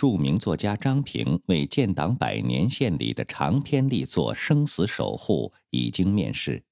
[0.00, 6.62] 著名作家张平为建党百年献礼的长篇力作《生死守护》已经面世，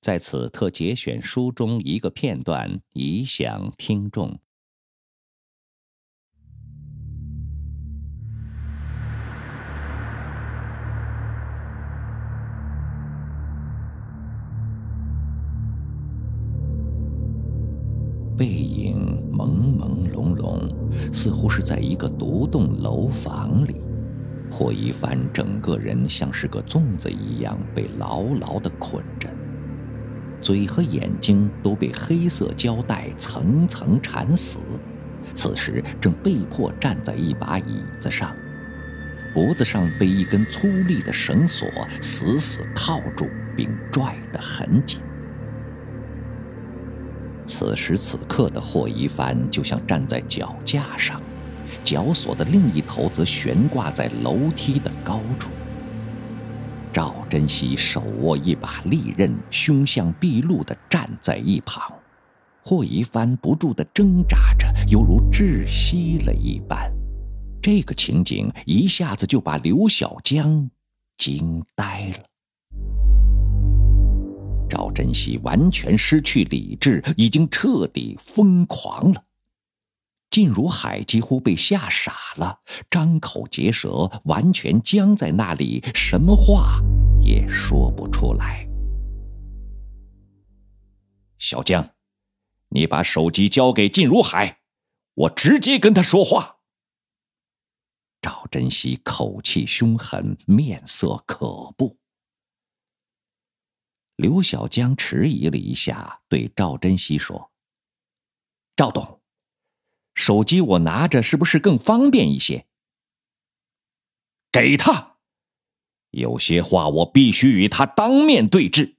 [0.00, 4.38] 在此特节选书中一个片段，以享听众。
[18.40, 20.66] 背影朦朦胧胧，
[21.12, 23.82] 似乎是在一个独栋楼房里。
[24.50, 29.28] 霍一帆整个人像是个粽子一样被牢牢地捆着，
[30.40, 34.60] 嘴和眼睛都被黑色胶带层层缠死。
[35.34, 38.34] 此时正被迫站在一把椅子上，
[39.34, 41.68] 脖子上被一根粗粝的绳索
[42.00, 44.98] 死死套住，并拽得很紧。
[47.50, 51.20] 此时此刻的霍一帆就像站在脚架上，
[51.82, 55.50] 绞索的另一头则悬挂在楼梯的高处。
[56.92, 61.92] 赵珍惜手握一把利刃，凶相毕露地站在一旁。
[62.62, 66.92] 霍一帆不住地挣扎着，犹如窒息了一般。
[67.60, 70.70] 这个情景一下子就把刘小江
[71.18, 72.29] 惊呆了。
[75.00, 79.24] 珍惜完全失去理智，已经彻底疯狂了。
[80.28, 86.82] 靳如海几乎被吓傻了，张口结舌，完全僵在那里，什么话
[87.22, 88.68] 也说不出来。
[91.38, 91.94] 小江，
[92.68, 94.58] 你把手机交给靳如海，
[95.14, 96.56] 我直接跟他说话。
[98.20, 101.99] 赵珍惜口气凶狠，面色可怖。
[104.20, 107.50] 刘小江迟疑了一下，对赵珍惜说
[108.76, 109.22] ：“赵董，
[110.12, 112.66] 手机我拿着是不是更方便一些？”
[114.52, 115.16] 给他，
[116.10, 118.98] 有些话我必须与他当面对质。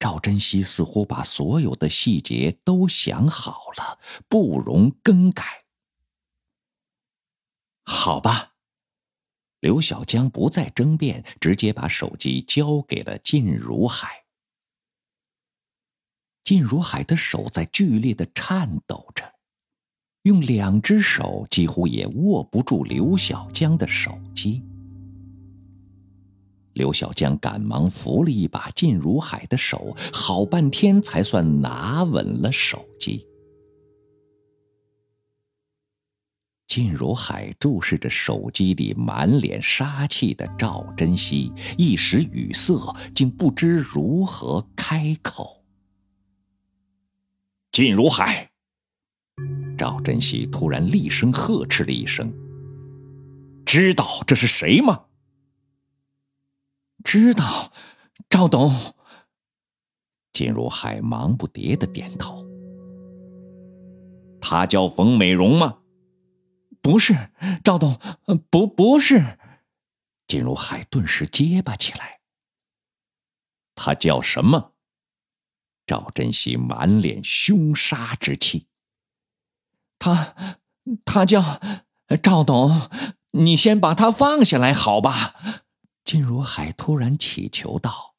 [0.00, 5.66] 赵珍惜似乎把所有的细节都想好了，不容更改。
[7.84, 8.53] 好吧。
[9.64, 14.24] 刘小江不再争辩，直接把手机交给了靳如海。
[16.44, 19.24] 靳如海的手在剧烈的颤抖着，
[20.24, 24.62] 用两只手几乎也握不住刘小江的手机。
[26.74, 33.26] 刘小江赶忙扶了一把靳如海的手，好半天才算拿稳了手机。
[36.74, 45.64] 靳如海注视着手机里满脸杀气的赵珍惜，一时语塞，竟不知如何开口。
[47.70, 48.50] 靳如海，
[49.78, 52.34] 赵珍惜突然厉声呵斥了一声
[53.64, 55.04] ：“知道这是谁吗
[57.04, 57.72] ？”“知道，
[58.28, 58.74] 赵董。”
[60.34, 62.44] 靳如海忙不迭的点头。
[64.42, 65.78] “他叫冯美容吗？”
[66.84, 67.30] 不是
[67.64, 67.98] 赵董，
[68.50, 69.38] 不不是。
[70.26, 72.20] 金如海顿时结巴起来。
[73.74, 74.74] 他叫什么？
[75.86, 78.68] 赵珍惜满脸凶杀之气。
[79.98, 80.36] 他，
[81.06, 81.42] 他叫
[82.22, 82.90] 赵董，
[83.32, 85.62] 你先把他放下来，好吧？
[86.04, 88.14] 金如海突然乞求道。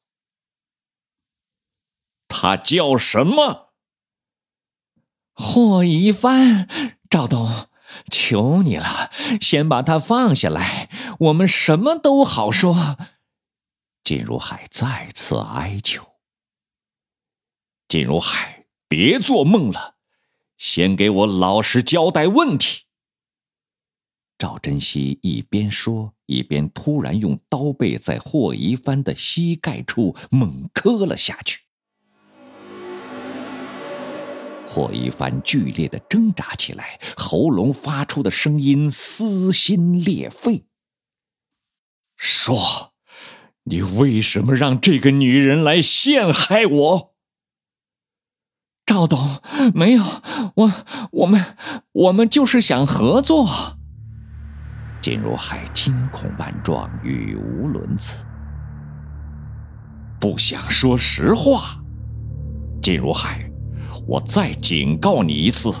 [2.26, 3.72] 他叫什么？
[5.34, 6.68] 霍一帆，
[7.08, 7.48] 赵董。
[8.10, 10.90] 求你了，先把他放下来，
[11.20, 12.96] 我们什么都好说。
[14.04, 16.04] 靳如海再次哀求。
[17.88, 19.96] 靳如海，别做梦了，
[20.56, 22.84] 先给我老实交代问题。
[24.38, 31.65] 赵珍惜一边说，一边突然用刀背在霍一帆的膝盖处猛磕了下去。
[34.76, 40.66] 霍一帆剧烈的挣扎起来，喉咙发出的声音撕心裂肺。
[42.14, 42.92] 说
[43.64, 47.14] ：“你为什么让这个女人来陷害我？”
[48.84, 49.40] 赵董，
[49.72, 50.04] 没有，
[50.56, 50.72] 我
[51.12, 51.56] 我们
[51.92, 53.78] 我们就是想合作。
[55.00, 58.26] 金如海惊恐万状，语无伦次，
[60.20, 61.82] 不想说实话。
[62.82, 63.50] 金如海。
[64.06, 65.72] 我再警告你一次，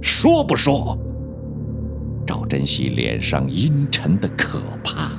[0.00, 0.98] 说不说？
[2.26, 5.12] 赵珍惜脸上阴沉的可怕。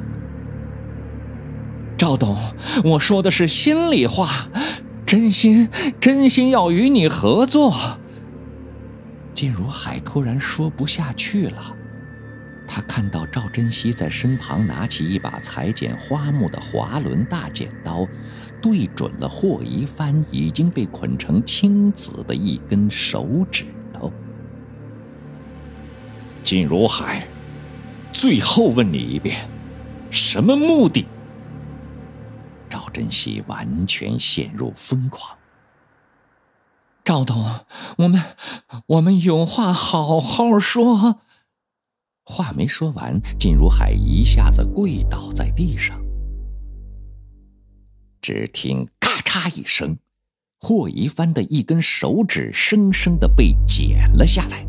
[1.96, 2.36] 赵董，
[2.84, 4.50] 我说的是心里话，
[5.06, 5.70] 真心
[6.00, 7.72] 真心要与你合作。
[9.36, 11.76] 靳如海突然说不下去了，
[12.68, 18.08] 他看到赵珍惜在身旁拿起一把裁剪花木的滑轮大剪刀，
[18.62, 24.12] 对准了霍一帆已经被捆成青紫的一根手指头。
[26.44, 27.28] 靳如海，
[28.12, 29.50] 最后问你一遍，
[30.10, 31.06] 什么目的？
[32.70, 35.38] 赵珍惜完全陷入疯狂。
[37.04, 37.44] 赵董，
[37.98, 38.24] 我们
[38.88, 41.22] 我们有话好好说。
[42.24, 46.00] 话没说完，靳如海一下子跪倒在地上。
[48.30, 49.98] 只听咔嚓一声，
[50.60, 54.68] 霍一帆的一根手指生生的被剪了下来。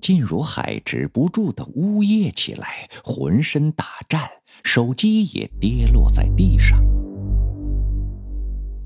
[0.00, 4.28] 靳如海止不住的呜咽起来，浑身打颤，
[4.64, 6.84] 手机也跌落在地上。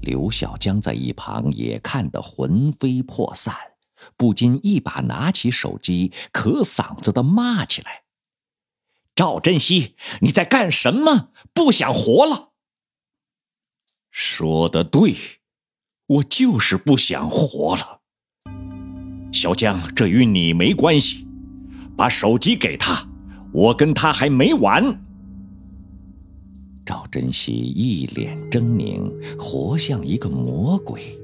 [0.02, 3.54] 刘小江在一旁也看得魂飞魄散，
[4.18, 8.02] 不禁一把拿起手机，咳嗓子的骂起来
[9.18, 11.30] ：“赵珍惜，你在干什么？
[11.52, 12.50] 不想活了
[14.12, 15.16] ？”“说的对，
[16.06, 18.02] 我就是不想活了。”
[19.34, 21.26] 小江，这与你没关系，
[21.96, 23.08] 把手机给他，
[23.52, 25.04] 我跟他还没完。
[26.86, 31.18] 赵珍惜一脸狰狞，活像一个魔鬼。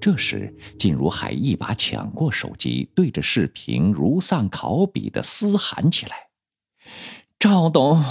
[0.00, 6.28] 这时，靳如海一把抢过手机，对着视频如丧考妣的嘶喊起来
[7.38, 8.02] ：“赵董，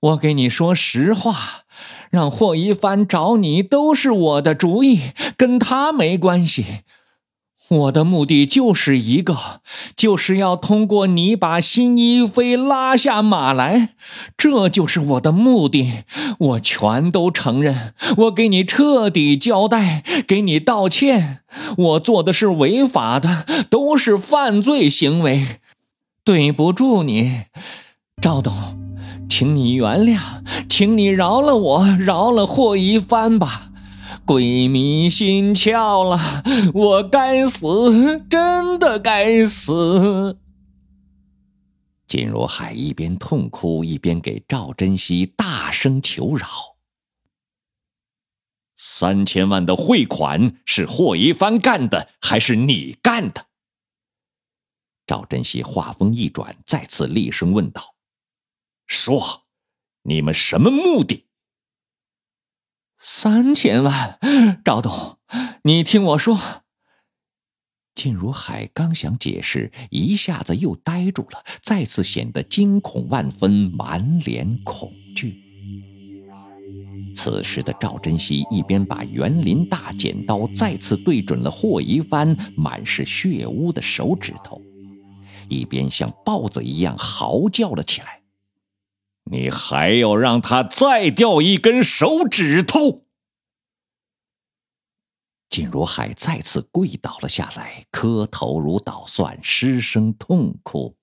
[0.00, 1.64] 我给你说实话，
[2.10, 5.00] 让霍一帆找你都是我的主意，
[5.36, 6.84] 跟他没关系。”
[7.68, 9.60] 我的目的就是一个，
[9.96, 13.90] 就是要通过你把辛一飞拉下马来，
[14.36, 16.04] 这就是我的目的。
[16.38, 21.40] 我全都承认，我给你彻底交代，给你道歉。
[21.76, 25.58] 我做的是违法的，都是犯罪行为，
[26.24, 27.46] 对不住你，
[28.22, 28.54] 赵董，
[29.28, 30.20] 请你原谅，
[30.68, 33.70] 请你饶了我，饶了霍一帆吧。
[34.26, 36.18] 鬼迷心窍了，
[36.74, 40.36] 我该死，真的该死！
[42.08, 46.48] 金如海一边痛哭，一边给赵珍惜大声求饶。
[48.74, 53.46] 三千万的汇款是霍一帆干的，还是你干的？
[55.06, 57.94] 赵珍惜话锋一转，再次厉声问道
[58.88, 59.44] ：“说，
[60.02, 61.25] 你们什么目的？”
[62.98, 64.18] 三千万，
[64.64, 65.18] 赵董，
[65.64, 66.38] 你听我说。
[67.94, 75.42] 靳如海刚想解释，一下子又呆住了，再次显得惊恐万分，满脸恐惧。
[77.14, 84.60] 此时的赵珍惜一边把园林大剪刀再次对准了霍一帆满是血污的手指头，
[85.48, 88.20] 一边像豹子一样嚎叫了起来。
[89.28, 93.02] 你还要让他再掉一根手指头？
[95.48, 100.96] 金如海再次跪倒了下来，磕头如捣蒜，失声痛哭。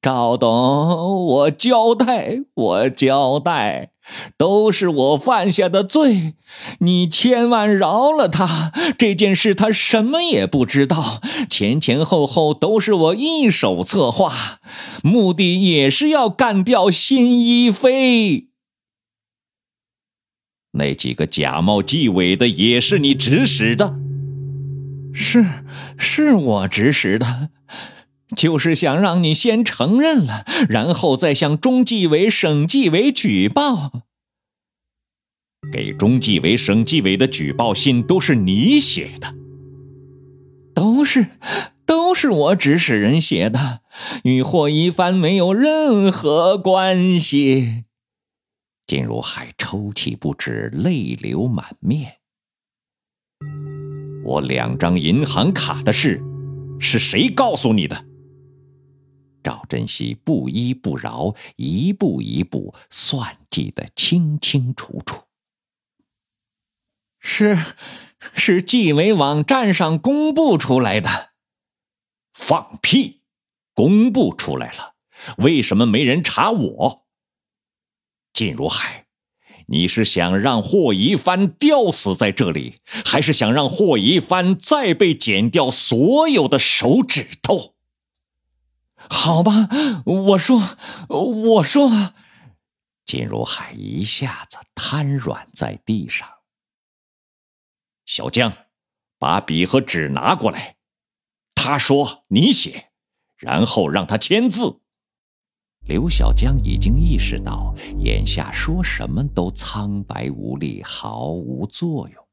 [0.00, 3.91] 赵董，我交代，我交代，
[4.36, 6.34] 都是我犯下的罪，
[6.80, 8.72] 你千万饶了他。
[8.98, 14.60] 这件事他什么也不知道，前前后后都是我一手策划，
[15.02, 18.48] 目的也是要干掉新一飞。
[20.72, 23.94] 那几个假冒纪委的也是你指使的？
[25.12, 25.44] 是，
[25.98, 27.50] 是我指使的。
[28.34, 34.02] 就是想让你先承认了，然后再向中纪委、省纪委举报。
[35.72, 39.34] 给中纪委、省纪委的举报信都是你写的，
[40.74, 41.28] 都是，
[41.86, 43.80] 都是我指使人写的，
[44.24, 47.84] 与霍一帆没有任何关系。
[48.86, 52.16] 金如海抽泣不止，泪流满面。
[54.24, 56.20] 我两张银行卡的事，
[56.80, 58.04] 是谁告诉你的？
[59.42, 65.24] 赵珍惜不依不饶，一步一步算计的清清楚楚。
[67.18, 67.58] 是，
[68.18, 71.30] 是纪委网站上公布出来的。
[72.32, 73.20] 放屁！
[73.74, 74.94] 公布出来了，
[75.38, 77.06] 为什么没人查我？
[78.34, 79.06] 靳如海，
[79.66, 87.76] 你是想让霍一帆吊死在这里，还是想让霍一帆再被剪掉所有的手指头？
[89.10, 89.68] 好吧，
[90.04, 90.60] 我说，
[91.08, 91.90] 我说。
[93.04, 96.28] 金如海一下子瘫软在地上。
[98.06, 98.52] 小江，
[99.18, 100.76] 把笔和纸拿过来。
[101.54, 102.90] 他说：“你写，
[103.36, 104.80] 然后让他签字。”
[105.86, 112.28] 刘小江已经意识到，眼下说什么都苍白无力，毫无作用。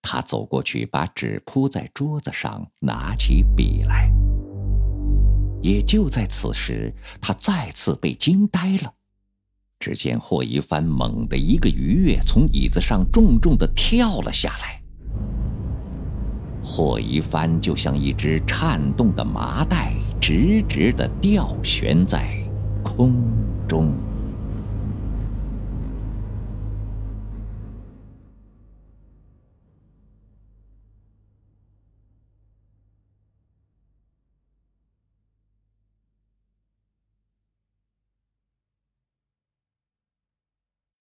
[0.00, 4.29] 他走过去，把纸铺在桌子上，拿起笔来。
[5.62, 8.94] 也就在此时，他再次被惊呆了。
[9.78, 14.82] 只见霍一帆猛地一个鱼跃，从椅子上重重地跳了下来。
[16.62, 19.94] 霍一帆就像一只颤动的麻袋。
[20.20, 22.36] 直直地吊悬在
[22.84, 23.14] 空
[23.66, 23.90] 中。